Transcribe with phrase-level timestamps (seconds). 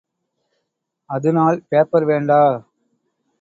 [1.09, 2.41] அதுனால் பேப்பர் வேண்டா.